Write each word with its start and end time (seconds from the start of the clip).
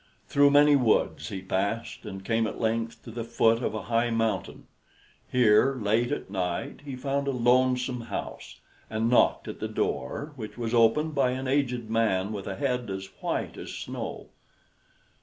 Through 0.27 0.49
many 0.49 0.75
woods 0.75 1.29
he 1.29 1.43
passed, 1.43 2.05
and 2.07 2.25
came 2.25 2.47
at 2.47 2.59
length 2.59 3.03
to 3.03 3.11
the 3.11 3.23
foot 3.23 3.61
of 3.61 3.75
a 3.75 3.83
high 3.83 4.09
mountain. 4.09 4.65
Here, 5.31 5.75
late 5.75 6.11
at 6.11 6.31
night, 6.31 6.81
he 6.83 6.95
found 6.95 7.27
a 7.27 7.31
lonesome 7.31 8.01
house, 8.05 8.61
and 8.89 9.11
knocked 9.11 9.47
at 9.47 9.59
the 9.59 9.67
door, 9.67 10.33
which 10.35 10.57
was 10.57 10.73
opened 10.73 11.13
by 11.13 11.29
an 11.33 11.47
aged 11.47 11.87
man 11.91 12.31
with 12.33 12.47
a 12.47 12.55
head 12.55 12.89
as 12.89 13.11
white 13.21 13.57
as 13.57 13.73
snow. 13.73 14.29